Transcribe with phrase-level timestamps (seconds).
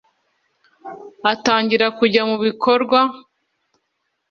[1.31, 2.99] atangirira kujya mu bikorwa